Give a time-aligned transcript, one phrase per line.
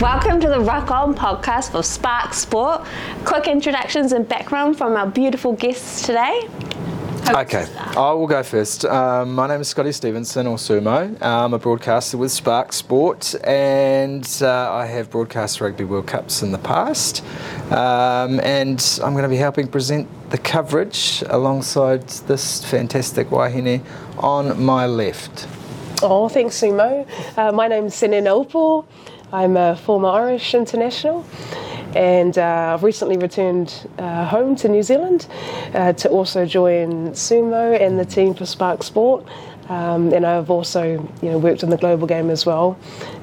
[0.00, 2.86] Welcome to the Ruck On podcast for Spark Sport.
[3.24, 6.48] Quick introductions and background from our beautiful guests today.
[7.28, 8.84] Okay, I will go first.
[8.84, 11.20] Um, my name is Scotty Stevenson, or Sumo.
[11.20, 16.52] I'm a broadcaster with Spark Sport, and uh, I have broadcast Rugby World Cups in
[16.52, 17.24] the past.
[17.72, 23.82] Um, and I'm going to be helping present the coverage alongside this fantastic wahine
[24.16, 25.48] on my left.
[26.00, 27.04] Oh, thanks, Sumo.
[27.36, 28.86] Uh, my name's Sene Naoupu.
[29.32, 31.26] I'm a former Irish international
[31.94, 35.26] and uh, I've recently returned uh, home to New Zealand
[35.74, 39.26] uh, to also join Sumo and the team for Spark Sport.
[39.68, 40.82] Um, and I've also,
[41.22, 42.78] you know, worked in the global game as well,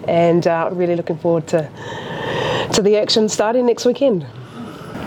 [0.07, 1.67] and uh, really looking forward to
[2.73, 4.27] to the action starting next weekend.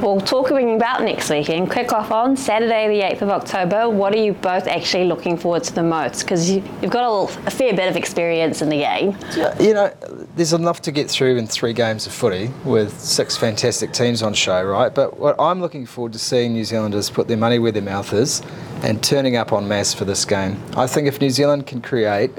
[0.01, 3.91] Well, talking about next weekend, kick off on Saturday, the 8th of October.
[3.91, 6.23] What are you both actually looking forward to the most?
[6.23, 9.17] Because you, have got a, little, a, fair bit of experience in the game.
[9.59, 9.93] You know,
[10.37, 14.35] there's enough to get through in three games of footy with six fantastic teams on
[14.35, 14.95] show, right?
[14.95, 18.13] But what I'm looking forward to seeing New Zealanders put their money where their mouth
[18.13, 18.41] is
[18.83, 20.63] and turning up en masse for this game.
[20.77, 22.31] I think if New Zealand can create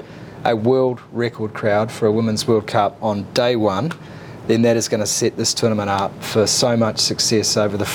[0.46, 3.92] a world record crowd for a Women's World Cup on day one,
[4.46, 7.86] then that is going to set this tournament up for so much success over the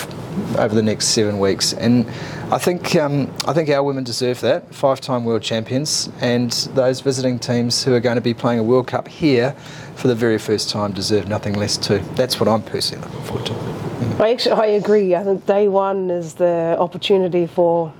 [0.57, 1.73] over the next seven weeks.
[1.73, 2.07] And
[2.51, 4.73] I think um, I think our women deserve that.
[4.73, 8.87] Five-time world champions, and those visiting teams who are going to be playing a World
[8.87, 9.55] Cup here
[9.95, 11.99] for the very first time deserve nothing less too.
[12.15, 13.53] That's what I'm personally looking forward to.
[13.53, 14.23] Yeah.
[14.23, 15.15] I actually I agree.
[15.15, 17.93] I think day one is the opportunity for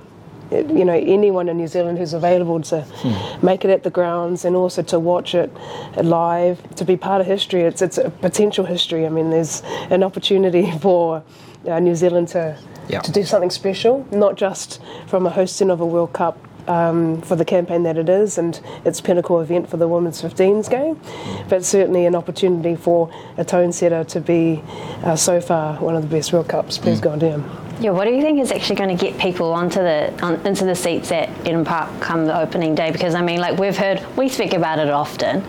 [0.50, 3.46] you know anyone in New Zealand who's available to hmm.
[3.46, 5.50] make it at the grounds and also to watch it
[5.96, 10.02] live to be part of history it's it's a potential history I mean there's an
[10.02, 11.22] opportunity for
[11.68, 13.00] uh, New Zealand to yeah.
[13.00, 16.38] to do something special not just from a hosting of a World Cup
[16.68, 20.68] um, for the campaign that it is and its pinnacle event for the women's 15s
[20.68, 21.00] game,
[21.48, 24.62] but certainly an opportunity for a tone setter to be
[25.04, 26.78] uh, so far one of the best World Cups.
[26.78, 27.04] Please mm.
[27.04, 27.65] go down.
[27.78, 30.64] Yeah, what do you think is actually going to get people onto the on, into
[30.64, 32.90] the seats at Eden Park come the opening day?
[32.90, 35.44] Because I mean, like we've heard, we speak about it often,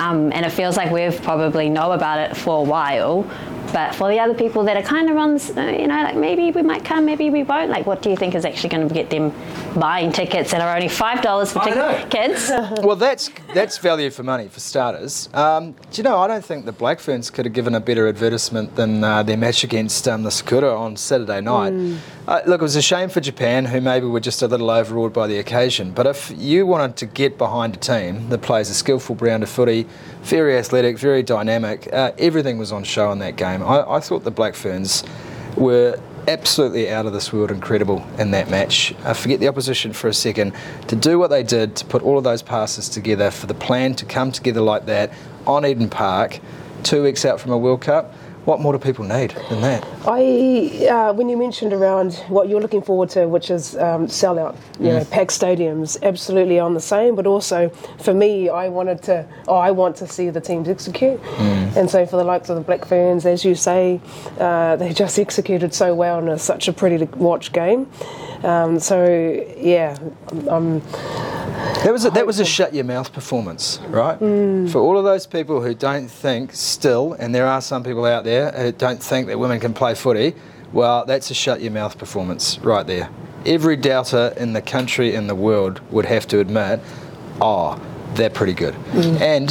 [0.00, 3.24] um, and it feels like we've probably know about it for a while.
[3.72, 6.50] But for the other people that are kind of on, uh, you know, like maybe
[6.50, 7.70] we might come, maybe we won't.
[7.70, 9.32] Like, what do you think is actually going to get them
[9.76, 12.50] buying tickets that are only five dollars for t- kids?
[12.82, 15.28] well, that's that's value for money for starters.
[15.34, 16.18] Um, do you know?
[16.18, 19.36] I don't think the Black Ferns could have given a better advertisement than uh, their
[19.36, 21.72] match against um, the Sakura on Saturday night.
[21.72, 21.98] Mm.
[22.26, 25.14] Uh, look, it was a shame for Japan, who maybe were just a little overawed
[25.14, 25.92] by the occasion.
[25.92, 29.48] But if you wanted to get behind a team that plays a skillful brand of
[29.48, 29.86] footy,
[30.22, 33.57] very athletic, very dynamic, uh, everything was on show in that game.
[33.62, 35.04] I, I thought the Black Ferns
[35.56, 35.98] were
[36.28, 38.94] absolutely out of this world incredible in that match.
[39.04, 40.52] Uh, forget the opposition for a second.
[40.88, 43.94] To do what they did, to put all of those passes together, for the plan
[43.94, 45.12] to come together like that
[45.46, 46.40] on Eden Park,
[46.82, 48.12] two weeks out from a World Cup,
[48.48, 49.86] what more do people need than that?
[50.06, 54.56] I, uh, when you mentioned around what you're looking forward to, which is um, sellout,
[54.80, 57.14] you know, packed stadiums, absolutely on the same.
[57.14, 57.68] But also,
[58.02, 61.22] for me, I wanted to, oh, I want to see the teams execute.
[61.22, 61.76] Mm.
[61.76, 64.00] And so, for the likes of the Black Ferns, as you say,
[64.40, 67.86] uh, they just executed so well and it's such a pretty to watch game.
[68.44, 69.98] Um, so, yeah,
[70.48, 70.80] I'm.
[71.84, 74.18] That was a, that was a shut your mouth performance, right?
[74.18, 74.70] Mm.
[74.70, 78.24] For all of those people who don't think still, and there are some people out
[78.24, 80.34] there who don't think that women can play footy,
[80.72, 83.10] well, that's a shut your mouth performance right there.
[83.46, 86.80] Every doubter in the country in the world would have to admit,
[87.40, 87.80] oh,
[88.14, 88.74] they're pretty good.
[88.74, 89.20] Mm.
[89.20, 89.48] And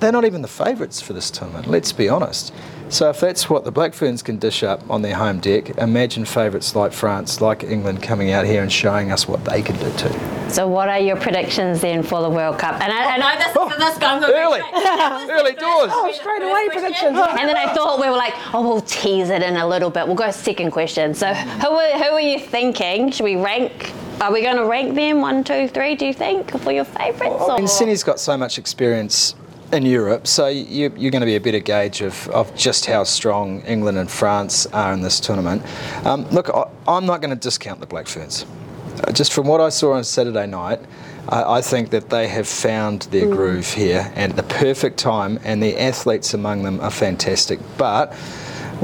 [0.00, 2.52] they're not even the favourites for this tournament, let's be honest.
[2.94, 6.24] So if that's what the Black Ferns can dish up on their home deck, imagine
[6.24, 9.90] favourites like France, like England coming out here and showing us what they can do
[9.96, 10.16] too.
[10.48, 12.80] So what are your predictions then for the World Cup?
[12.80, 14.60] And I, and I this, oh, this guy, early,
[15.32, 15.90] early doors.
[15.92, 17.18] Oh, straight away predictions.
[17.18, 20.06] And then I thought we were like, oh, we'll tease it in a little bit.
[20.06, 21.14] We'll go second question.
[21.14, 23.10] So who are, who are you thinking?
[23.10, 25.96] Should we rank are we going to rank them one, two, three?
[25.96, 27.34] Do you think for your favourites?
[27.40, 29.34] Well, I mean, Cindy's got so much experience
[29.72, 33.04] in Europe, so you, are going to be a better gauge of, of just how
[33.04, 35.62] strong England and France are in this tournament.
[36.04, 38.46] Um, look, I, am not going to discount the Black Ferns.
[39.02, 40.80] Uh, just from what I saw on Saturday night,
[41.28, 43.34] I, I think that they have found their mm.
[43.34, 47.58] groove here and the perfect time, and the athletes among them are fantastic.
[47.76, 48.16] But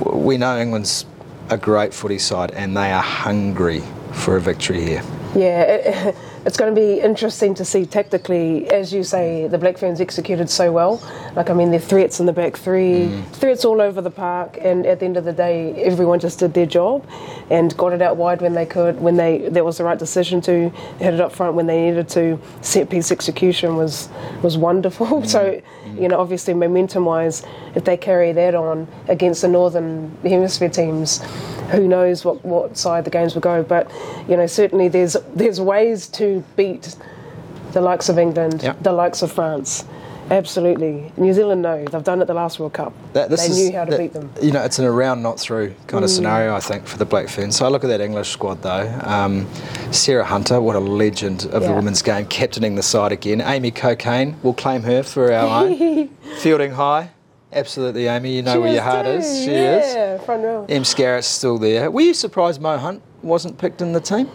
[0.04, 1.06] we know England's
[1.50, 5.02] a great footy side, and they are hungry for a victory here.
[5.34, 6.12] Yeah.
[6.40, 10.00] It, it's going to be interesting to see tactically, as you say, the Black Ferns
[10.00, 11.02] executed so well
[11.36, 13.26] Like, I mean, there are threats in the back three, mm.
[13.32, 16.54] threats all over the park, and at the end of the day, everyone just did
[16.54, 17.06] their job
[17.50, 20.40] and got it out wide when they could, when they that was the right decision
[20.42, 22.38] to hit it up front when they needed to.
[22.62, 24.08] Set piece execution was
[24.42, 25.24] was wonderful.
[25.30, 26.00] So, mm.
[26.00, 27.44] you know, obviously, momentum wise,
[27.76, 31.22] if they carry that on against the Northern Hemisphere teams,
[31.70, 33.62] who knows what, what side the games will go.
[33.62, 33.90] But,
[34.28, 36.96] you know, certainly there's there's ways to beat
[37.72, 38.74] the likes of England, Yeah.
[38.80, 39.84] the likes of France.
[40.30, 41.12] Absolutely.
[41.16, 41.84] New Zealand, no.
[41.84, 42.92] They've done it the last World Cup.
[43.14, 44.30] That- they is- knew how to that- beat them.
[44.40, 46.04] You know, it's an around not through kind Mm.
[46.04, 47.56] of scenario, I think, for the Black Ferns.
[47.56, 48.88] So I look at that English squad though.
[49.04, 49.46] Um,
[49.90, 53.40] Sarah Hunter, what a legend of the women's game, captaining the side again.
[53.44, 56.08] Amy Cokayne, we'll claim her for our own.
[56.38, 57.10] Fielding high,
[57.52, 58.30] absolutely, Amy.
[58.36, 59.44] You know She where your heart too, is.
[59.44, 60.22] She yeah, is.
[60.22, 60.64] front row.
[60.68, 60.84] M.
[60.84, 61.90] Scarratt's still there.
[61.90, 64.28] Were you surprised Mo Hunt wasn't picked in the team?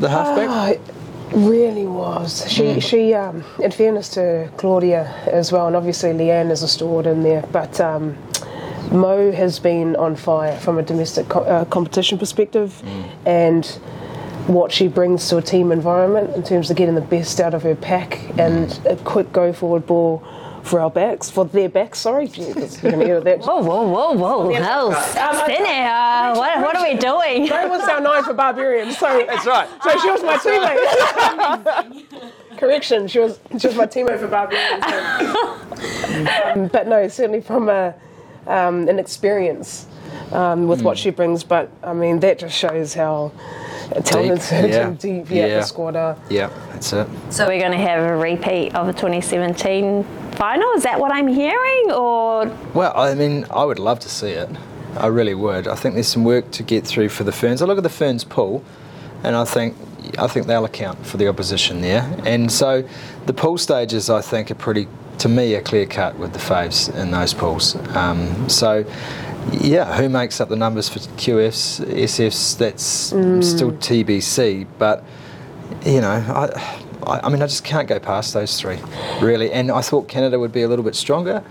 [0.00, 0.76] The halfback?
[0.76, 0.80] It
[1.36, 2.44] really was.
[2.50, 2.82] She, Mm.
[2.82, 3.14] she.
[3.14, 7.44] Um, in fairness to Claudia as well, and obviously Leanne is a steward in there,
[7.52, 8.16] but um,
[8.90, 13.04] Mo has been on fire from a domestic co- uh, competition perspective, Mm.
[13.26, 13.66] and
[14.46, 17.62] what she brings to a team environment in terms of getting the best out of
[17.64, 18.92] her pack and Mm.
[18.92, 20.22] a quick go forward ball
[20.66, 22.00] for our backs, for their backs.
[22.00, 23.40] Sorry, you're going to hear that.
[23.40, 24.52] Whoa, whoa, whoa, whoa!
[24.52, 24.92] Hell,
[25.46, 27.46] Sydney, uh, what, what are we doing?
[27.48, 28.98] That was our nine for barbarians.
[28.98, 29.68] So That's right.
[29.82, 32.32] So she was my teammate.
[32.58, 34.84] Correction, she was she was my teammate for Barbarians.
[36.56, 37.94] um, but no, certainly from a,
[38.46, 39.86] um, an experience
[40.32, 40.86] um, with Hmm.
[40.86, 41.44] what she brings.
[41.44, 43.30] But I mean, that just shows how
[44.04, 44.88] talented yeah.
[44.88, 45.56] and deep yeah, Yeah.
[45.58, 46.16] the squad are.
[46.30, 47.06] Yeah, that's it.
[47.30, 50.04] So we're going to have a repeat of the 2017
[50.36, 50.70] final.
[50.72, 54.48] Is that what I'm hearing, or Well, I mean, I would love to see it.
[54.96, 55.68] I really would.
[55.68, 57.60] I think there's some work to get through for the Ferns.
[57.60, 58.64] I look at the Ferns pool,
[59.22, 59.76] and I think
[60.18, 62.02] I think they'll account for the opposition there.
[62.24, 62.88] And so,
[63.26, 64.86] the pool stages I think are pretty,
[65.18, 67.76] to me, a clear cut with the faves in those pools.
[67.96, 68.84] Um, so.
[69.52, 72.58] Yeah, who makes up the numbers for QFs, SFs?
[72.58, 72.82] That's
[73.48, 74.66] still TBC.
[74.76, 75.04] But
[75.84, 78.78] you know, I, I, I mean, I just can't go past those three,
[79.20, 79.52] really.
[79.52, 81.42] And I thought Canada would be a little bit stronger,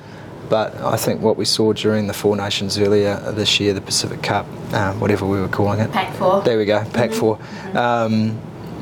[0.50, 4.22] but I think what we saw during the Four Nations earlier this year, the Pacific
[4.22, 6.42] Cup, uh, whatever we were calling it, Pac four.
[6.42, 7.40] There we go, Pac Four.
[7.74, 8.40] Um,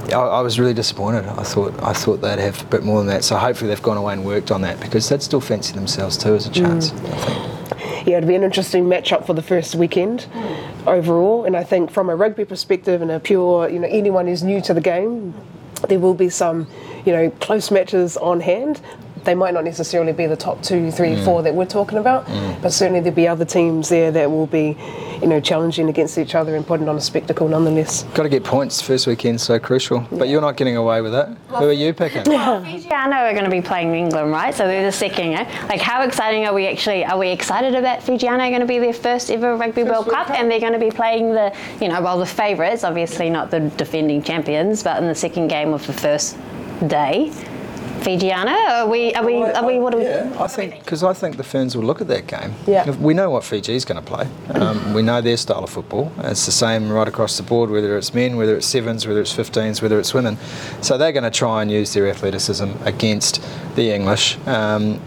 [0.09, 1.25] I, I was really disappointed.
[1.25, 3.23] I thought I thought they'd have a bit more than that.
[3.23, 6.35] So hopefully they've gone away and worked on that because they'd still fancy themselves too
[6.35, 6.91] as a chance.
[6.91, 7.53] I think.
[8.05, 10.27] Yeah, it'd be an interesting matchup for the first weekend
[10.85, 11.45] overall.
[11.45, 14.59] And I think from a rugby perspective and a pure, you know, anyone who's new
[14.61, 15.33] to the game,
[15.89, 16.67] there will be some,
[17.05, 18.81] you know, close matches on hand.
[19.23, 22.25] They might not necessarily be the top two, three, four that we're talking about,
[22.61, 24.77] but certainly there'll be other teams there that will be,
[25.21, 28.03] you know, challenging against each other and putting on a spectacle nonetheless.
[28.13, 30.05] Got to get points first weekend, so crucial.
[30.11, 31.29] But you're not getting away with that.
[31.49, 32.23] Who are you picking?
[32.23, 34.53] Fijiana are going to be playing England, right?
[34.53, 35.33] So they're the second.
[35.33, 35.67] Eh?
[35.67, 37.05] Like, how exciting are we actually?
[37.05, 40.51] Are we excited about Fijiana going to be their first ever Rugby World Cup, and
[40.51, 44.21] they're going to be playing the, you know, well, the favourites, obviously not the defending
[44.21, 46.37] champions, but in the second game of the first
[46.87, 47.31] day.
[48.01, 49.13] Fijiana, are we?
[49.13, 49.43] Are we?
[49.43, 49.79] Are we?
[49.79, 50.03] What are we?
[50.03, 52.53] Yeah, I think because I think the Ferns will look at that game.
[52.67, 52.89] Yeah.
[52.97, 54.27] we know what Fiji's going to play.
[54.55, 56.11] Um, we know their style of football.
[56.19, 59.33] It's the same right across the board, whether it's men, whether it's sevens, whether it's
[59.33, 60.37] 15s, whether it's women.
[60.81, 63.41] So they're going to try and use their athleticism against
[63.75, 64.37] the English.
[64.47, 64.99] Um,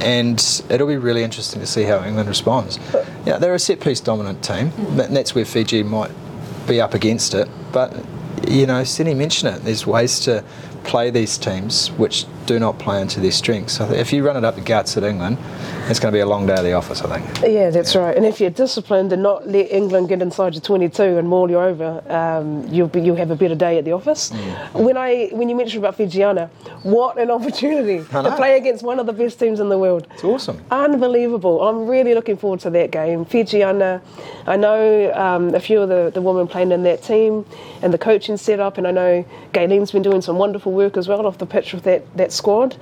[0.00, 2.78] and it'll be really interesting to see how England responds.
[3.26, 6.10] Yeah, they're a set piece dominant team, and that's where Fiji might
[6.66, 7.48] be up against it.
[7.70, 7.94] But
[8.48, 9.64] you know, Cindy mentioned it.
[9.64, 10.42] There's ways to
[10.84, 13.74] play these teams which do not play into their strengths.
[13.74, 15.38] So if you run it up the guts at England,
[15.88, 17.00] it's going to be a long day at the office.
[17.00, 17.52] I think.
[17.52, 18.16] Yeah, that's right.
[18.16, 21.60] And if you're disciplined and not let England get inside your 22 and maul you
[21.60, 24.30] over, um, you'll be, you'll have a better day at the office.
[24.30, 24.84] Mm.
[24.84, 26.48] When I when you mentioned about Fijiana,
[26.82, 30.08] what an opportunity to play against one of the best teams in the world.
[30.14, 30.60] It's awesome.
[30.72, 31.62] Unbelievable.
[31.62, 33.24] I'm really looking forward to that game.
[33.24, 34.00] Fijiana,
[34.48, 37.46] I know um, a few of the, the women playing in that team
[37.80, 41.24] and the coaching setup, and I know Galen's been doing some wonderful work as well
[41.26, 42.76] off the pitch with that, that squad.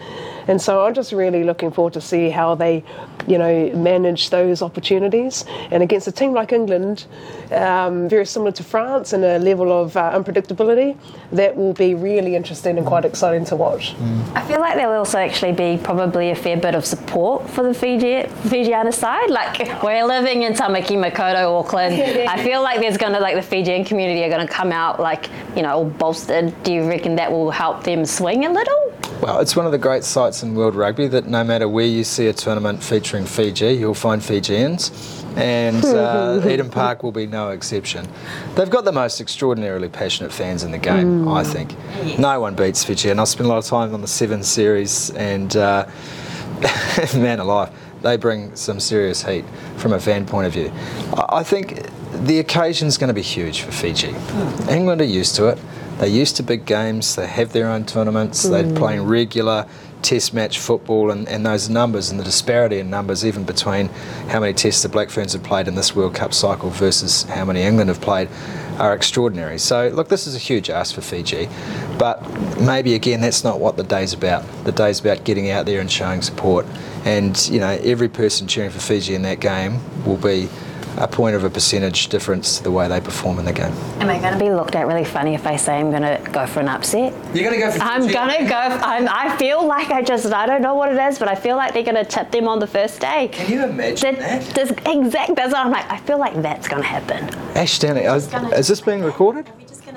[0.49, 2.83] And so I'm just really looking forward to see how they,
[3.27, 5.45] you know, manage those opportunities.
[5.71, 7.07] And against a team like England,
[7.53, 10.97] um, very similar to France in a level of uh, unpredictability,
[11.33, 13.95] that will be really interesting and quite exciting to watch.
[14.35, 17.75] I feel like there'll also actually be probably a fair bit of support for the
[17.75, 19.31] Fiji Fijiana side.
[19.31, 21.95] Like we're living in Tamaki Makaurau, Auckland.
[22.35, 25.63] I feel like there's gonna like the Fijian community are gonna come out like you
[25.63, 26.55] know all bolstered.
[26.63, 28.95] Do you reckon that will help them swing a little?
[29.21, 32.05] Well, it's one of the great sights in world rugby that no matter where you
[32.05, 34.93] see a tournament featuring Fiji, you'll find Fijians.
[35.37, 38.07] And uh, Eden Park will be no exception.
[38.55, 41.75] They've got the most extraordinarily passionate fans in the game, I think.
[42.17, 45.11] No one beats Fiji, and I spent a lot of time on the Seven series,
[45.11, 45.89] and uh,
[47.17, 47.73] man alive,
[48.03, 49.45] they bring some serious heat
[49.79, 50.73] from a fan point of view.
[51.15, 51.87] I I think
[52.25, 54.15] the occasion's going to be huge for Fiji.
[54.69, 55.59] England are used to it.
[55.99, 57.17] They're used to big games.
[57.17, 58.43] They have their own tournaments.
[58.43, 58.77] They're mm.
[58.77, 59.67] playing regular
[60.03, 63.89] test match football and, and those numbers and the disparity in numbers even between
[64.29, 67.45] how many tests the Black Ferns have played in this World Cup cycle versus how
[67.45, 68.29] many England have played
[68.79, 69.59] are extraordinary.
[69.59, 71.49] So look, this is a huge ask for Fiji,
[71.99, 72.23] but
[72.61, 74.45] maybe again that's not what the day's about.
[74.65, 76.65] The day's about getting out there and showing support.
[77.05, 80.49] And you know, every person cheering for Fiji in that game will be
[80.99, 83.73] a point of a percentage difference to the way they perform in the game.
[84.01, 86.21] Am I going to be looked at really funny if I say I'm going to
[86.33, 87.13] go for an upset?
[87.35, 88.57] You're going to go for I'm gonna go.
[88.57, 91.57] I'm, I feel like I just I don't know what it is, but I feel
[91.57, 93.29] like they're gonna tip them on the first day.
[93.33, 94.55] Can you imagine That, that?
[94.55, 95.35] that's exact.
[95.37, 95.91] That's what I'm like.
[95.91, 97.29] I feel like that's gonna happen.
[97.57, 99.49] Ash Stanley, is, is this being recorded?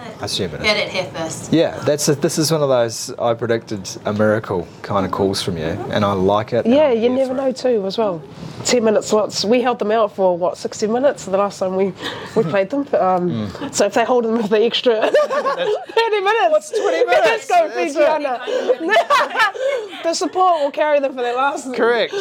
[0.01, 0.63] Are we I assume it is.
[0.63, 1.53] get it here first?
[1.53, 5.41] Yeah, that's a, this is one of those I predicted a miracle kind of calls
[5.41, 6.65] from you, and I like it.
[6.65, 7.55] Yeah, you never know it.
[7.57, 8.21] too as well.
[8.65, 9.43] Ten minute slots.
[9.45, 11.93] We held them out for what sixty minutes the last time we,
[12.35, 12.87] we played them.
[12.99, 17.49] Um, So if they hold them for the extra thirty minutes, What's 20 minutes?
[17.49, 18.97] Let's go minutes?
[20.03, 21.73] The support will carry them for their last.
[21.75, 22.13] Correct.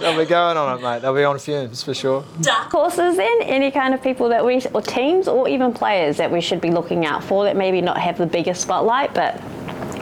[0.00, 1.02] They'll be going on it, mate.
[1.02, 2.24] They'll be on fumes for sure.
[2.40, 2.70] Dark.
[2.70, 6.40] Courses then any kind of people that we or teams or even players that we
[6.40, 9.40] should be looking out for that maybe not have the biggest spotlight, but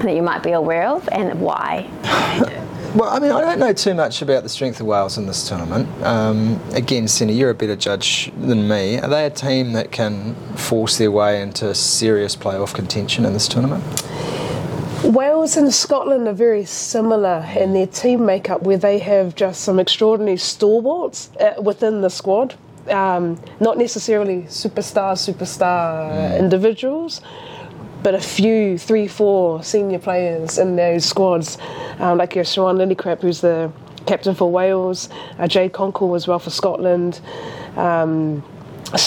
[0.02, 1.88] that you might be aware of and why.
[2.95, 5.49] Well, I mean, I don't know too much about the strength of Wales in this
[5.49, 5.88] tournament.
[6.04, 9.00] Um, again, Senna, you're a better judge than me.
[9.00, 13.49] Are they a team that can force their way into serious playoff contention in this
[13.49, 13.83] tournament?
[15.02, 19.81] Wales and Scotland are very similar in their team makeup, where they have just some
[19.81, 22.54] extraordinary stalwarts uh, within the squad.
[22.88, 27.23] Um, not necessarily superstar, superstar individuals,
[28.03, 31.57] but a few, three, four senior players in those squads,
[31.99, 33.73] um, like your Siwan Lillicrap, who's the
[34.07, 37.21] captain for Wales, uh, Jade Konkel as well for Scotland.
[37.76, 38.45] Um,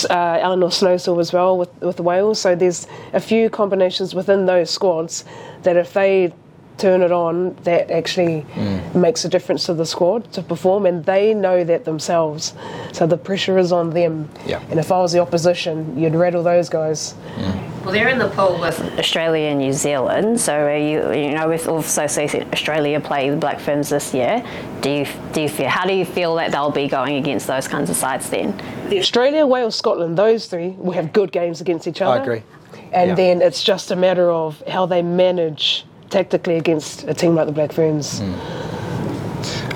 [0.09, 2.39] uh, Elinor Snowsill as well with, with Wales.
[2.39, 5.23] So there's a few combinations within those squads
[5.63, 6.33] that if they
[6.77, 8.95] turn it on, that actually mm.
[8.95, 12.53] makes a difference to the squad to perform, and they know that themselves.
[12.93, 14.29] So the pressure is on them.
[14.45, 14.61] Yeah.
[14.69, 17.15] And if I was the opposition, you'd rattle those guys.
[17.35, 17.67] Mm.
[17.87, 20.41] Well, they're in the pool with Australia and New Zealand.
[20.41, 24.45] So are you, you know, we've also seen Australia play the Black Ferns this year.
[24.81, 25.69] Do you, do you feel?
[25.69, 28.61] How do you feel that they'll be going against those kinds of sides then?
[28.89, 32.19] The Australia, Wales, Scotland, those three will have good games against each other.
[32.19, 32.43] I agree.
[32.91, 33.15] And Yeah.
[33.15, 37.53] then it's just a matter of how they manage tactically against a team like the
[37.53, 38.19] Black Ferns.
[38.19, 38.33] Hmm.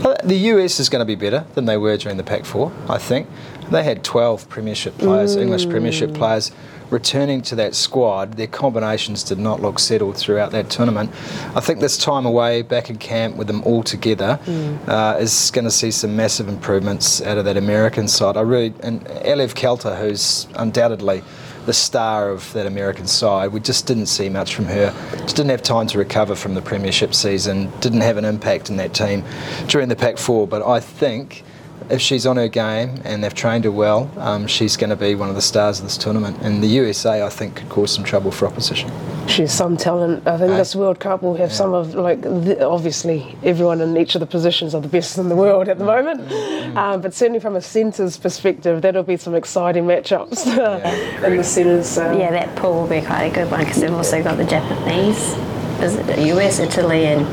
[0.03, 2.71] Well, The US is going to be better than they were during the Pac 4,
[2.89, 3.27] I think.
[3.69, 5.41] They had 12 Premiership players, hmm.
[5.41, 6.51] English Premiership players,
[6.89, 8.33] returning to that squad.
[8.33, 11.11] Their combinations did not look settled throughout that tournament.
[11.55, 14.77] I think this time away, back in camp with them all together, hmm.
[14.89, 18.37] uh, is going to see some massive improvements out of that American side.
[18.37, 21.23] I really, and Alev Kelter, who's undoubtedly
[21.65, 23.51] the star of that American side.
[23.51, 24.91] We just didn't see much from her.
[25.17, 27.71] Just didn't have time to recover from the Premiership season.
[27.79, 29.23] Didn't have an impact in that team
[29.67, 30.47] during the Pac Four.
[30.47, 31.43] But I think
[31.91, 35.13] if she's on her game and they've trained her well, um, she's going to be
[35.13, 36.37] one of the stars of this tournament.
[36.41, 38.89] And the USA, I think, could cause some trouble for opposition.
[39.27, 40.27] She's some talent.
[40.27, 40.57] I think Aye.
[40.57, 44.25] this World Cup will have some of like the, obviously everyone in each of the
[44.25, 46.31] positions are the best in the world at the moment.
[46.77, 51.43] Um, but certainly from a centres perspective, that'll be some exciting matchups uh, in the
[51.43, 51.97] centres.
[51.97, 54.45] Uh, Yeah, that pool will be quite a good one because they've also got the
[54.45, 55.33] Japanese,
[55.81, 57.25] is it the US, Italy, and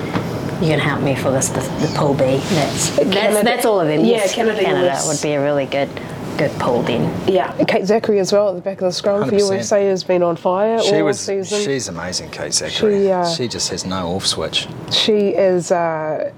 [0.60, 2.24] you can help me for this the, the pool B.
[2.24, 4.00] That's that's, that's all of them.
[4.00, 5.08] yeah, yes, Canada, Canada US.
[5.08, 5.88] would be a really good
[6.36, 7.02] good pool then.
[7.28, 9.38] Yeah, Kate Zackary as well at the back of the scrum for 100%.
[9.38, 11.18] USA has been on fire She all was.
[11.20, 11.60] season.
[11.60, 13.04] She's amazing, Kate Zackary.
[13.04, 14.68] She, uh, she just has no off switch.
[14.92, 15.70] She is.
[15.72, 16.32] Uh,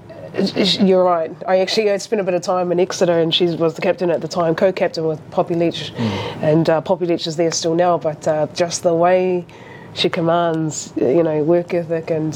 [0.79, 1.31] you're right.
[1.47, 4.09] I actually I spent a bit of time in Exeter, and she was the captain
[4.09, 5.91] at the time, co-captain with Poppy Leitch,
[6.41, 7.97] and uh, Poppy Leitch is there still now.
[7.97, 9.45] But uh, just the way
[9.93, 12.33] she commands, you know, work ethic, and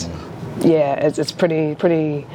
[0.61, 2.25] yeah, it's, it's pretty pretty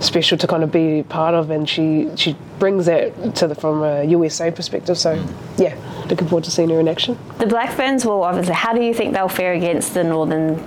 [0.00, 3.82] special to kind of be part of, and she she brings that to the from
[3.82, 4.98] a USA perspective.
[4.98, 5.14] So
[5.56, 5.76] yeah,
[6.08, 7.18] looking forward to seeing her in action.
[7.38, 8.54] The Black Ferns will obviously.
[8.54, 10.58] How do you think they'll fare against the Northern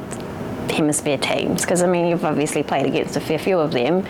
[0.69, 1.61] Hemisphere teams?
[1.61, 4.05] Because I mean, you've obviously played against a fair few of them.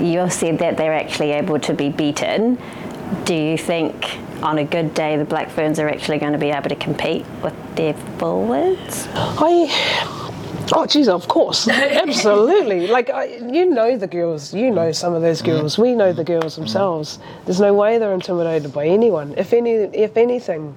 [0.00, 2.58] You've said that they're actually able to be beaten.
[3.24, 6.50] Do you think on a good day the Black Ferns are actually going to be
[6.50, 9.08] able to compete with their forwards?
[9.14, 10.24] I.
[10.72, 11.68] Oh, geez, of course.
[11.68, 12.88] Absolutely.
[12.88, 14.52] Like, I, you know the girls.
[14.52, 15.78] You know some of those girls.
[15.78, 17.18] We know the girls themselves.
[17.44, 19.34] There's no way they're intimidated by anyone.
[19.36, 20.76] If any, if anything,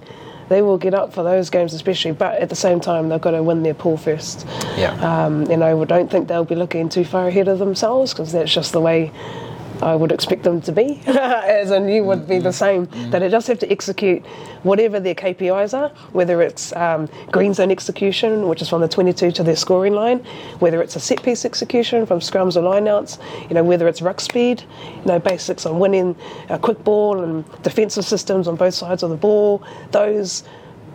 [0.50, 2.12] they will get up for those games, especially.
[2.12, 4.46] But at the same time, they've got to win their pool first.
[4.78, 4.94] Yeah.
[5.02, 8.54] Um, and I don't think they'll be looking too far ahead of themselves because that's
[8.54, 9.12] just the way
[9.82, 12.86] I would expect them to be, as in you would be the same.
[13.12, 14.26] That they just have to execute
[14.64, 19.32] whatever their KPIs are, whether it's um, green zone execution, which is from the 22
[19.32, 20.20] to their scoring line,
[20.60, 24.20] whether it's a set piece execution from scrums or lineouts, you know, whether it's ruck
[24.20, 24.64] speed,
[24.98, 26.16] you know, basics on winning
[26.50, 29.64] a quick ball and defensive systems on both sides of the ball.
[29.92, 30.44] Those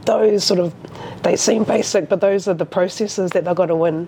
[0.05, 0.75] those sort of
[1.23, 4.07] they seem basic, but those are the processes that they've got to win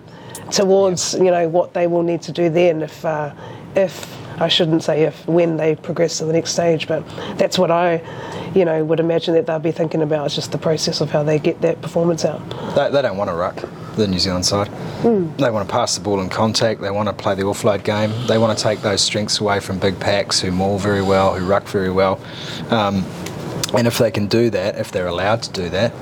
[0.51, 3.33] towards you know what they will need to do then if uh,
[3.75, 7.71] if I shouldn't say if when they progress to the next stage, but that's what
[7.71, 8.01] I
[8.53, 10.27] you know would imagine that they'll be thinking about.
[10.27, 12.41] It's just the process of how they get that performance out.
[12.75, 13.55] They, they don't want to ruck
[13.95, 14.69] the New Zealand side.
[15.03, 16.81] They want to pass the ball in contact.
[16.81, 18.11] They want to play the offload game.
[18.27, 21.45] They want to take those strengths away from big packs who maul very well, who
[21.45, 22.21] ruck very well.
[22.69, 23.03] Um,
[23.75, 25.93] and if they can do that, if they're allowed to do that,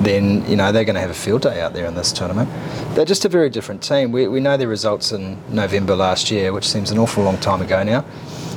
[0.00, 2.48] then you know they're going to have a field day out there in this tournament.
[2.94, 4.12] They're just a very different team.
[4.12, 7.60] We, we know their results in November last year, which seems an awful long time
[7.60, 8.04] ago now.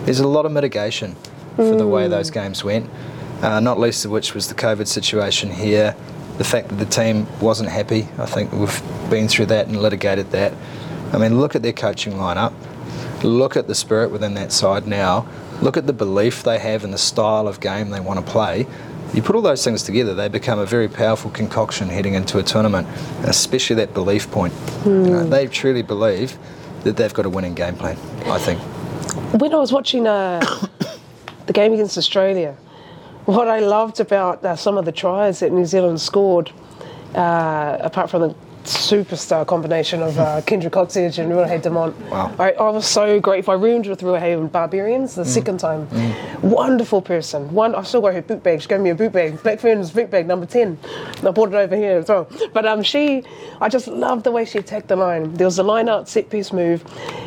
[0.05, 1.15] There's a lot of mitigation
[1.55, 2.89] for the way those games went,
[3.41, 5.95] uh, not least of which was the COVID situation here,
[6.37, 8.07] the fact that the team wasn't happy.
[8.17, 10.53] I think we've been through that and litigated that.
[11.11, 12.53] I mean, look at their coaching lineup,
[13.23, 15.27] look at the spirit within that side now,
[15.61, 18.65] look at the belief they have in the style of game they want to play.
[19.13, 22.43] You put all those things together, they become a very powerful concoction heading into a
[22.43, 22.87] tournament,
[23.23, 24.53] especially that belief point.
[24.85, 26.37] You know, they truly believe
[26.83, 28.59] that they've got a winning game plan, I think.
[29.39, 30.39] when I was watching uh,
[31.45, 32.57] the game against Australia,
[33.25, 36.51] what I loved about uh, some of the tries that New Zealand scored,
[37.13, 42.33] uh, apart from the superstar combination of uh, Kendra Cocksedge and Ruahei Demant, Wow.
[42.39, 43.53] I, I was so grateful.
[43.53, 45.87] I roomed with Ruahei and Barbarians the second time.
[46.41, 47.53] Wonderful person.
[47.53, 48.61] One, I've still got her boot bag.
[48.61, 50.77] She gave me a boot bag, Black Ferns boot bag number 10.
[51.17, 52.29] And I bought it over here as well.
[52.53, 53.23] But um, she,
[53.61, 55.33] I just loved the way she attacked the line.
[55.33, 56.83] There was a line out set piece move,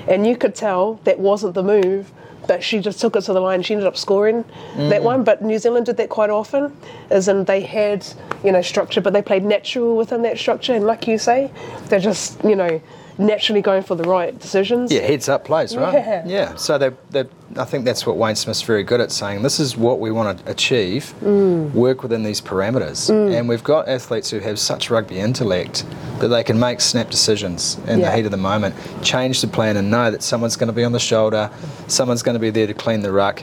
[0.08, 2.12] and you could tell that wasn't the move
[2.46, 3.62] but she just took it to the line.
[3.62, 4.44] She ended up scoring
[4.76, 5.04] that mm.
[5.04, 5.24] one.
[5.24, 6.76] But New Zealand did that quite often,
[7.10, 8.06] as in they had
[8.44, 10.74] you know structure, but they played natural within that structure.
[10.74, 11.50] And like you say,
[11.88, 12.80] they're just you know
[13.18, 14.92] naturally going for the right decisions.
[14.92, 16.24] Yeah, heads up plays, right?
[16.26, 16.54] Yeah.
[16.56, 17.24] So they, they,
[17.56, 19.42] I think that's what Wayne Smith's very good at saying.
[19.42, 21.14] This is what we want to achieve.
[21.22, 25.84] Work within these parameters, and we've got athletes who have such rugby intellect
[26.18, 29.76] that they can make snap decisions in the heat of the moment, change the plan,
[29.76, 31.50] and know that someone's going to be on the shoulder,
[31.88, 33.42] someone's going to be there to clean the ruck.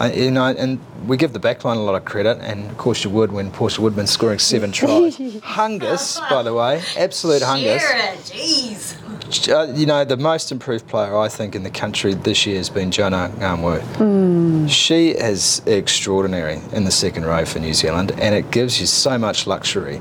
[0.00, 0.78] Uh, you know, and
[1.08, 3.80] we give the backline a lot of credit, and of course you would when Portia
[3.82, 5.16] Woodman's scoring seven tries.
[5.42, 7.80] Hungus, by the way, absolute hungus.
[7.82, 9.07] It, jeez.
[9.48, 12.70] Uh, you know, the most improved player I think in the country this year has
[12.70, 14.68] been Joanah Ngan-Woo.
[14.68, 19.18] She is extraordinary in the second row for New Zealand, and it gives you so
[19.18, 20.00] much luxury.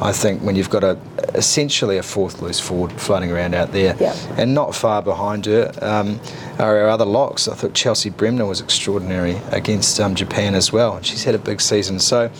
[0.00, 0.96] I think when you've got a
[1.34, 4.14] essentially a fourth loose forward floating around out there, Yeah.
[4.36, 6.20] and not far behind her um,
[6.60, 7.48] are our other locks.
[7.48, 11.38] I thought Chelsea Bremner was extraordinary against um, Japan as well, and she's had a
[11.38, 11.98] big season.
[11.98, 12.30] So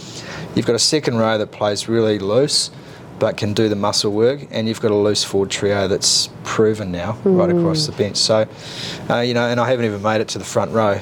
[0.55, 2.71] you've got a second row that plays really loose
[3.19, 6.93] but can do the muscle work, and you've got a loose forward trio that's proven
[6.93, 8.17] now right across the bench.
[8.17, 8.47] So,
[9.11, 11.01] uh, you know, and I haven't even made it to the front row.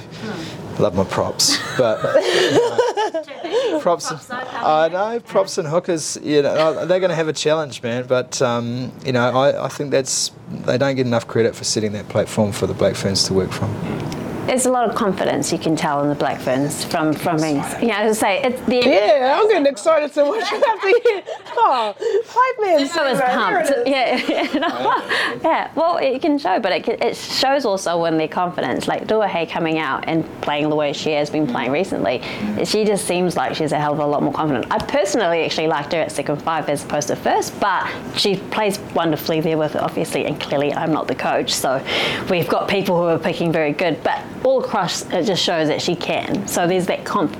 [0.78, 2.00] Love my props, but
[3.80, 4.08] props.
[4.08, 6.18] Props are I know props and hookers.
[6.22, 8.06] You know, they're going to have a challenge, man.
[8.06, 11.92] But um, you know, I, I think that's they don't get enough credit for setting
[11.92, 13.70] that platform for the Black Ferns to work from.
[14.46, 17.56] There's a lot of confidence you can tell in the Black Ferns from from being.
[17.56, 18.76] Yeah, I was say it's the.
[18.76, 21.22] Yeah, I'm getting excited to watch it after here.
[21.56, 22.88] Oh, five men.
[22.94, 23.88] I was pumped.
[23.88, 25.72] Yeah, yeah, yeah.
[25.74, 28.86] Well, it can show, but it, can, it shows also when their confidence.
[28.86, 32.22] Like Ruahei coming out and playing the way she has been playing recently,
[32.64, 34.66] she just seems like she's a hell of a lot more confident.
[34.70, 38.78] I personally actually liked her at second five as opposed to first, but she plays
[38.94, 41.84] wonderfully there with it, obviously, and clearly I'm not the coach, so
[42.30, 45.80] we've got people who are picking very good, but all across it just shows that
[45.82, 46.46] she can.
[46.46, 47.36] So there's that conf-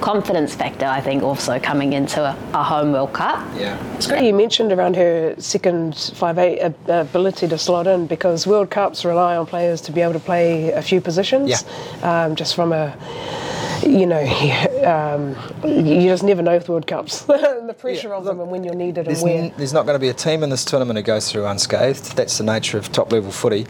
[0.00, 3.42] confidence factor, I think, also coming into a, a home World Cup.
[3.56, 3.78] Yeah.
[3.96, 8.70] It's great you mentioned around her second five eight ability to slot in because World
[8.70, 11.50] Cups rely on players to be able to play a few positions.
[12.02, 12.24] Yeah.
[12.24, 12.94] Um, just from a,
[13.82, 14.20] you know,
[14.84, 18.52] um, you just never know with World Cups the pressure Yeah, of them look, and
[18.52, 19.44] when you're needed and There's, where.
[19.44, 22.16] n- there's not going to be a team in this tournament who goes through unscathed.
[22.16, 23.60] That's the nature of top level footy.
[23.60, 23.66] You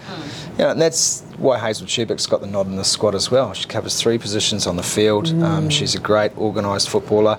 [0.59, 3.53] know, and that's why Hazel Tubic's got the nod in the squad as well.
[3.55, 5.29] She covers three positions on the field.
[5.43, 7.38] Um, she's a great organised footballer.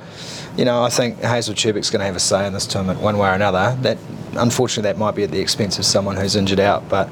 [0.58, 3.18] You know, I think Hazel Tubic's going to have a say in this tournament one
[3.18, 3.78] way or another.
[3.82, 3.98] That
[4.38, 7.10] unfortunately that might be at the expense of someone who's injured out, but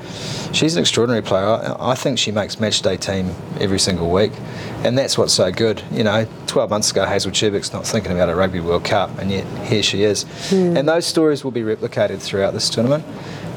[0.52, 1.46] she's an extraordinary player.
[1.46, 4.32] I, I think she makes match day team every single week,
[4.84, 5.82] and that's what's so good.
[5.92, 9.32] You know, 12 months ago Hazel Tubic's not thinking about a Rugby World Cup, and
[9.32, 10.24] yet here she is.
[10.50, 10.78] Hmm.
[10.78, 13.06] And those stories will be replicated throughout this tournament.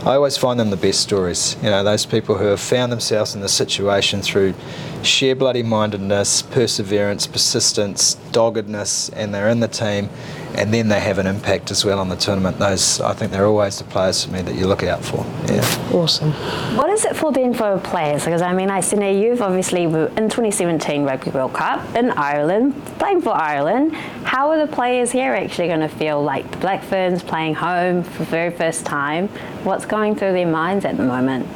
[0.07, 1.57] I always find them the best stories.
[1.65, 4.55] You know, those people who have found themselves in this situation through
[5.03, 10.09] sheer bloody mindedness, perseverance, persistence, doggedness, and they're in the team,
[10.57, 12.59] and then they have an impact as well on the tournament.
[12.59, 15.25] Those, I think, they're always the players for me that you look out for.
[15.47, 15.63] Yeah.
[15.93, 16.33] Awesome.
[16.77, 18.25] What is it for then for players?
[18.25, 22.11] Because I mean, I see now you've obviously were in 2017 Rugby World Cup in
[22.11, 23.95] Ireland, playing for Ireland.
[24.25, 28.03] How are the players here actually going to feel like the Black Ferns playing home
[28.03, 29.29] for the very first time?
[29.65, 31.47] What's going through their minds at the moment?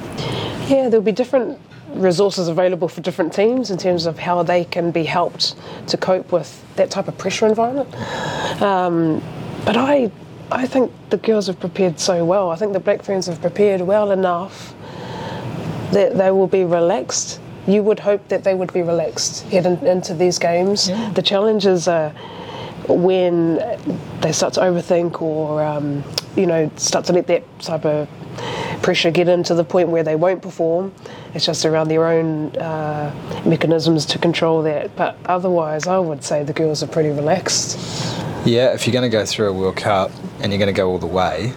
[0.68, 1.58] Yeah, there'll be different
[1.94, 5.55] resources available for different teams in terms of how they can be helped
[5.88, 7.94] to cope with that type of pressure environment.
[8.62, 9.22] Um,
[9.64, 10.11] but I,
[10.50, 12.50] I think the girls have prepared so well.
[12.50, 14.74] I think the Black Ferns have prepared well enough
[15.92, 17.40] that they will be relaxed.
[17.66, 20.88] You would hope that they would be relaxed heading into these games.
[20.88, 21.11] Yeah.
[21.11, 22.11] The challenges are
[22.88, 23.57] when
[24.20, 26.03] they start to overthink or um,
[26.37, 28.09] you know start to let that type of
[28.82, 30.92] pressure get into the point where they won't perform.
[31.34, 34.94] It's just around their own uh, mechanisms to control that.
[34.96, 37.78] But otherwise, I would say the girls are pretty relaxed.
[38.44, 40.90] Yeah, if you're going to go through a World Cup and you're going to go
[40.90, 41.52] all the way,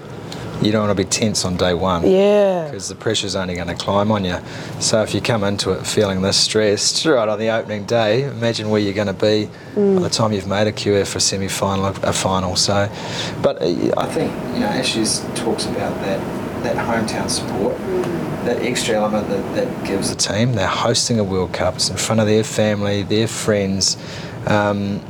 [0.61, 2.09] you don't want to be tense on day one.
[2.09, 2.65] Yeah.
[2.65, 4.37] Because the pressure's only going to climb on you.
[4.79, 8.69] So if you come into it feeling this stressed right on the opening day, imagine
[8.69, 11.85] where you're going to be by the time you've made a QF for a semi-final,
[11.85, 12.55] a final.
[12.55, 12.89] So,
[13.41, 17.77] but uh, I think you know Ashes talks about that that hometown support,
[18.45, 20.53] that extra element that, that gives the team.
[20.53, 21.75] They're hosting a World Cup.
[21.75, 23.97] It's in front of their family, their friends.
[24.47, 25.01] Um,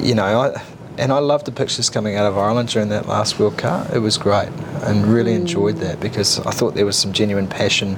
[0.00, 0.62] you know, I,
[0.98, 3.90] and I loved the pictures coming out of Ireland during that last World Cup.
[3.92, 4.50] It was great
[4.82, 7.96] and really enjoyed that because I thought there was some genuine passion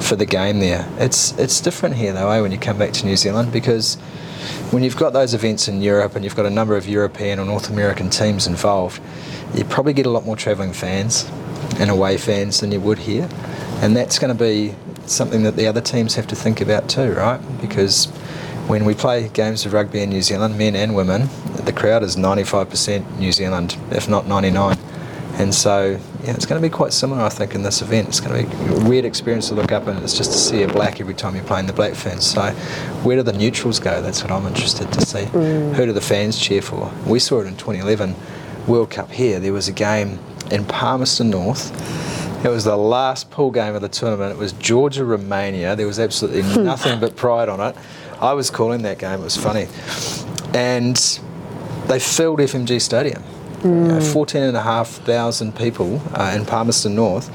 [0.00, 0.88] for the game there.
[0.98, 3.96] It's it's different here though, eh, when you come back to New Zealand because
[4.70, 7.44] when you've got those events in Europe and you've got a number of European or
[7.44, 9.00] North American teams involved,
[9.54, 11.28] you probably get a lot more travelling fans
[11.78, 13.28] and away fans than you would here.
[13.80, 14.74] And that's going to be
[15.06, 17.40] something that the other teams have to think about too, right?
[17.60, 18.06] Because
[18.68, 21.28] when we play games of rugby in New Zealand, men and women,
[21.64, 24.76] the crowd is 95% New Zealand, if not 99.
[25.34, 28.08] And so, yeah, it's going to be quite similar, I think, in this event.
[28.08, 30.64] It's going to be a weird experience to look up and it's just to see
[30.64, 32.26] a black every time you're playing the Black Ferns.
[32.26, 32.50] So,
[33.04, 34.02] where do the neutrals go?
[34.02, 35.22] That's what I'm interested to see.
[35.26, 35.74] Mm.
[35.74, 36.92] Who do the fans cheer for?
[37.06, 38.16] We saw it in 2011
[38.66, 39.38] World Cup here.
[39.38, 40.18] There was a game
[40.50, 41.72] in Palmerston North.
[42.44, 44.32] It was the last pool game of the tournament.
[44.32, 45.74] It was Georgia Romania.
[45.74, 47.76] There was absolutely nothing but pride on it.
[48.20, 49.20] I was calling that game.
[49.20, 49.66] It was funny,
[50.54, 50.96] and
[51.86, 53.22] they filled FMG Stadium.
[53.64, 57.28] You know, 14,500 people uh, in Palmerston North,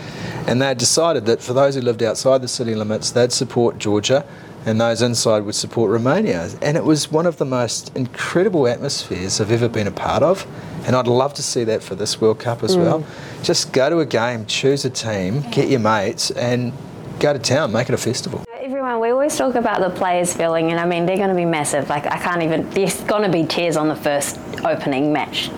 [0.48, 3.78] and they had decided that for those who lived outside the city limits, they'd support
[3.78, 4.26] Georgia,
[4.66, 6.50] and those inside would support Romania.
[6.62, 10.46] And it was one of the most incredible atmospheres I've ever been a part of,
[10.86, 13.02] and I'd love to see that for this World Cup as well.
[13.02, 13.44] Mm.
[13.44, 16.74] Just go to a game, choose a team, get your mates, and
[17.20, 18.44] go to town, make it a festival.
[18.60, 21.46] Everyone, we always talk about the players feeling, and I mean, they're going to be
[21.46, 21.90] massive.
[21.90, 25.52] Like, I can't even, there's going to be tears on the first opening match,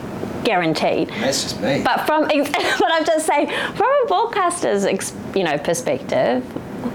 [0.43, 1.09] guaranteed.
[1.09, 1.81] That's just me.
[1.83, 6.43] But from, but I'm just saying, from a broadcaster's, you know, perspective,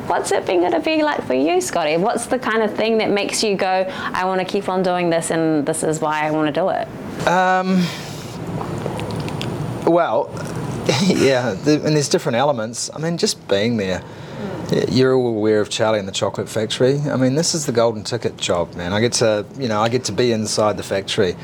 [0.06, 1.96] what's it been going to be like for you, Scotty?
[1.96, 5.10] What's the kind of thing that makes you go, I want to keep on doing
[5.10, 6.88] this, and this is why I want to do it?
[7.26, 7.84] Um,
[9.86, 10.30] well,
[11.04, 12.90] yeah, the, and there's different elements.
[12.94, 14.02] I mean, just being there.
[14.88, 17.00] You're all aware of Charlie and the Chocolate Factory.
[17.00, 18.92] I mean, this is the golden ticket job, man.
[18.92, 21.34] I get to, you know, I get to be inside the factory,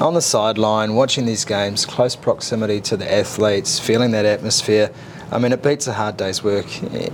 [0.00, 4.90] on the sideline, watching these games, close proximity to the athletes, feeling that atmosphere.
[5.34, 6.66] I mean, it beats a hard day's work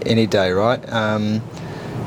[0.06, 0.86] any day, right?
[0.92, 1.42] Um,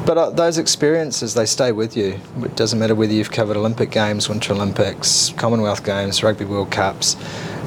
[0.06, 2.20] but uh, those experiences, they stay with you.
[2.44, 7.16] It doesn't matter whether you've covered Olympic Games, Winter Olympics, Commonwealth Games, Rugby World Cups.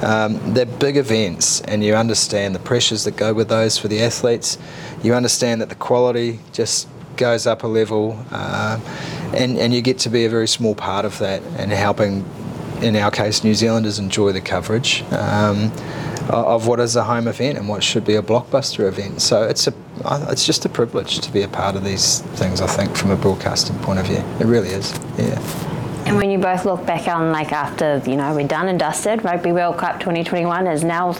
[0.01, 4.01] Um, they're big events, and you understand the pressures that go with those for the
[4.01, 4.59] athletes.
[5.03, 8.79] You understand that the quality just goes up a level, uh,
[9.35, 12.25] and, and you get to be a very small part of that and helping,
[12.81, 15.03] in our case, New Zealanders enjoy the coverage.
[15.11, 15.73] Um,
[16.29, 19.23] Uh, of what is a home event and what should be a blockbuster event.
[19.23, 19.73] So it's a,
[20.05, 22.61] I- it's just a privilege to be a part of these things.
[22.61, 24.93] I think from a broadcasting point of view, it really is.
[25.17, 25.39] Yeah.
[26.05, 29.25] And when you both look back on, like, after, you know, we're done and dusted,
[29.25, 31.11] Rugby World Cup 2021 is now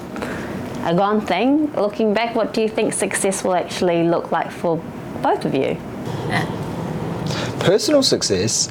[0.85, 1.73] a gone thing.
[1.75, 4.77] Looking back, what do you think success will actually look like for
[5.23, 5.77] both of you?
[7.61, 8.71] Personal success.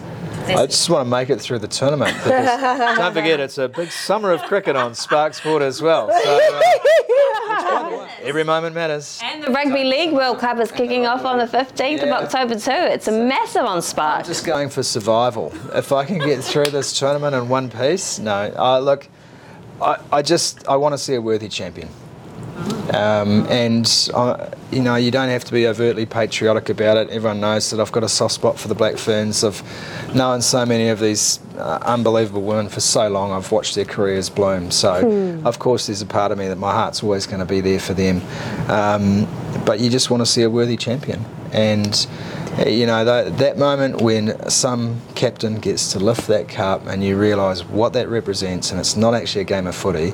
[0.53, 2.15] I just want to make it through the tournament.
[2.25, 6.09] Don't forget, it's a big summer of cricket on Spark Sport as well.
[6.09, 9.19] So, uh, every moment matters.
[9.23, 12.71] And the Rugby League World Cup is kicking off on the 15th of October too.
[12.71, 14.19] It's a massive on Spark.
[14.19, 15.53] I'm Just going for survival.
[15.73, 18.53] If I can get through this tournament in one piece, no.
[18.55, 19.07] Uh, look,
[19.81, 21.89] I, I just I want to see a worthy champion.
[22.93, 27.09] Um, and uh, you know, you don't have to be overtly patriotic about it.
[27.09, 29.43] Everyone knows that I've got a soft spot for the Black Ferns.
[29.43, 29.61] I've
[30.15, 33.31] known so many of these uh, unbelievable women for so long.
[33.31, 34.71] I've watched their careers bloom.
[34.71, 37.61] So, of course, there's a part of me that my heart's always going to be
[37.61, 38.21] there for them.
[38.69, 39.27] Um,
[39.65, 41.25] but you just want to see a worthy champion.
[41.51, 42.07] And
[42.57, 47.03] uh, you know that, that moment when some captain gets to lift that cup and
[47.03, 50.13] you realise what that represents, and it's not actually a game of footy.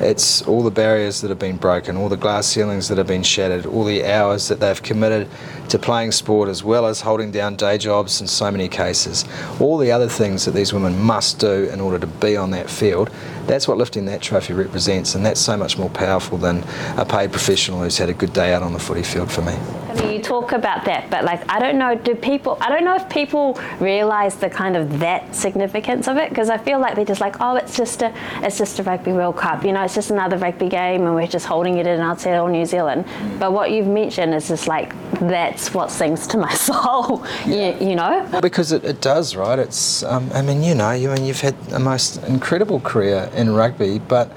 [0.00, 3.22] It's all the barriers that have been broken, all the glass ceilings that have been
[3.22, 5.28] shattered, all the hours that they've committed
[5.68, 9.24] to playing sport as well as holding down day jobs in so many cases.
[9.60, 12.68] All the other things that these women must do in order to be on that
[12.68, 13.10] field.
[13.46, 16.64] That's what lifting that trophy represents, and that's so much more powerful than
[16.96, 19.52] a paid professional who's had a good day out on the footy field for me.
[19.52, 22.84] I mean, you talk about that, but like, I don't know, do people, I don't
[22.84, 26.96] know if people realize the kind of that significance of it, because I feel like
[26.96, 29.83] they're just like, oh, it's just a, it's just a Rugby World Cup, you know,
[29.84, 33.04] it's just another rugby game and we're just holding it in Aotearoa, New Zealand.
[33.38, 37.94] But what you've mentioned is just like, that's what sings to my soul, you, you
[37.94, 38.26] know?
[38.40, 39.58] Because it, it does, right?
[39.58, 43.30] It's, um, I mean, you know, you I mean you've had a most incredible career
[43.34, 44.32] in rugby, but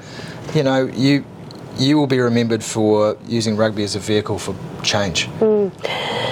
[0.53, 1.25] you know, you
[1.77, 5.29] you will be remembered for using rugby as a vehicle for change,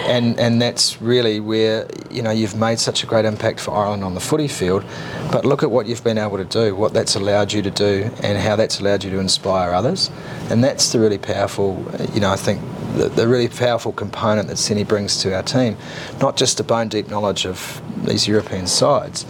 [0.06, 4.04] and and that's really where you know you've made such a great impact for Ireland
[4.04, 4.86] on the footy field.
[5.32, 8.12] But look at what you've been able to do, what that's allowed you to do,
[8.22, 10.12] and how that's allowed you to inspire others,
[10.50, 12.62] and that's the really powerful, you know, I think
[12.96, 15.78] the, the really powerful component that Senny brings to our team,
[16.22, 19.26] not just a bone deep knowledge of these European sides,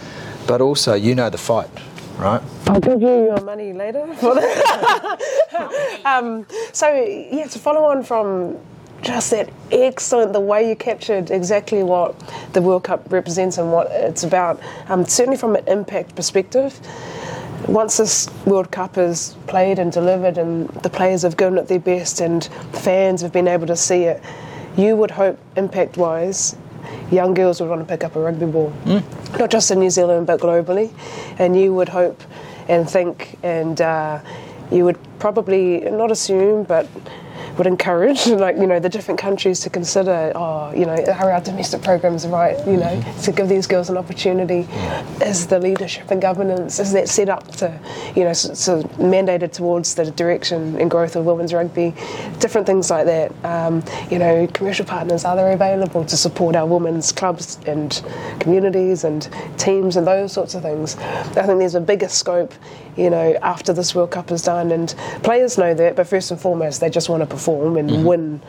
[0.46, 1.70] but also you know the fight,
[2.18, 2.42] right?
[2.66, 4.02] I'll give you your money later
[6.04, 8.58] um, so yeah, to follow on from
[9.02, 12.18] just that excellent the way you captured exactly what
[12.52, 14.60] the World Cup represents and what it's about.
[14.88, 16.78] Um, certainly from an impact perspective.
[17.68, 21.80] Once this World Cup is played and delivered, and the players have given it their
[21.80, 24.22] best, and fans have been able to see it,
[24.76, 26.54] you would hope, impact wise,
[27.10, 28.72] young girls would want to pick up a rugby ball,
[29.38, 30.92] not just in New Zealand but globally.
[31.38, 32.22] And you would hope
[32.68, 34.20] and think, and uh,
[34.70, 36.86] you would probably not assume, but
[37.56, 40.32] would encourage, like you know, the different countries to consider.
[40.34, 42.58] Oh, you know, are our domestic programs right?
[42.66, 44.66] You know, to give these girls an opportunity.
[45.20, 47.78] Is the leadership and governance is that set up to,
[48.14, 51.94] you know, so, so mandated towards the direction and growth of women's rugby,
[52.38, 53.32] different things like that.
[53.44, 58.02] Um, you know, commercial partners are they available to support our women's clubs and
[58.40, 60.96] communities and teams and those sorts of things.
[60.96, 62.52] I think there's a bigger scope,
[62.96, 65.96] you know, after this World Cup is done, and players know that.
[65.96, 68.04] But first and foremost, they just want to perform and mm-hmm.
[68.04, 68.42] win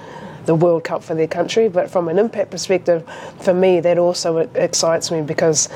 [0.46, 1.68] the World Cup for their country.
[1.68, 3.08] But from an impact perspective,
[3.40, 5.70] for me, that also excites me because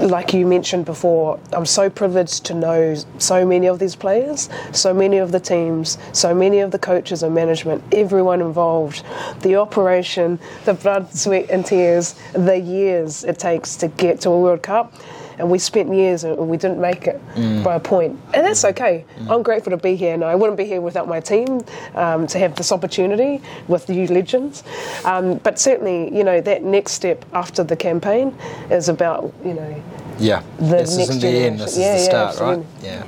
[0.00, 4.92] like you mentioned before, I'm so privileged to know so many of these players, so
[4.92, 9.02] many of the teams, so many of the coaches and management, everyone involved,
[9.40, 14.38] the operation, the blood, sweat, and tears, the years it takes to get to a
[14.38, 14.92] World Cup.
[15.38, 17.20] And we spent years and we didn't make it
[17.62, 18.18] by a point.
[18.34, 19.04] And that's okay.
[19.28, 20.14] I'm grateful to be here.
[20.14, 21.62] And I wouldn't be here without my team
[21.94, 24.64] um, to have this opportunity with you legends.
[25.04, 28.34] Um, but certainly, you know, that next step after the campaign
[28.70, 29.82] is about, you know,
[30.18, 30.42] Yeah.
[30.58, 31.58] The this next isn't the end.
[31.58, 31.58] generation.
[31.58, 32.66] This Yeah, is the yeah, start, right?
[32.82, 33.02] Yeah.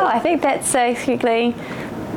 [0.00, 1.54] Oh, I think that's basically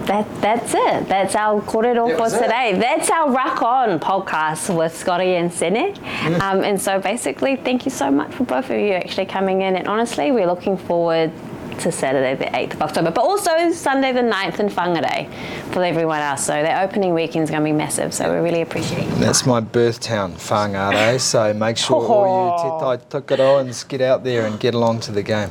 [0.05, 0.41] that.
[0.41, 1.07] That's it.
[1.07, 2.41] That's our korero for was it.
[2.41, 2.77] today.
[2.77, 5.93] That's our Ruck On podcast with Scotty and Sene.
[5.93, 6.39] Mm.
[6.39, 9.75] Um, and so basically, thank you so much for both of you actually coming in.
[9.75, 11.31] And honestly, we're looking forward
[11.79, 15.31] to Saturday the 8th of October, but also Sunday the 9th in Whangarei
[15.73, 16.45] for everyone else.
[16.45, 18.13] So the opening weekend is going to be massive.
[18.13, 19.15] So we really appreciate it.
[19.15, 24.23] That's my birth town, Whangarei, so make sure all you Te Tai Tokerauans get out
[24.23, 25.49] there and get along to the game.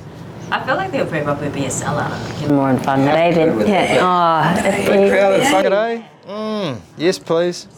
[0.50, 2.48] I feel like they'll probably be a sellout.
[2.50, 3.66] More in Whangarei than.
[3.66, 3.98] Yeah.
[4.00, 6.04] Oh, if Big you- crowd?
[6.26, 7.68] Mm, yes, please.